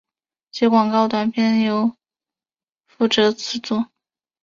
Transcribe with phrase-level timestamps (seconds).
[0.49, 1.95] 其广告短片由
[2.87, 3.91] 负责制作。